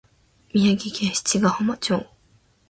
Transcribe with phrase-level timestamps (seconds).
[0.55, 2.07] 宮城県七ヶ浜町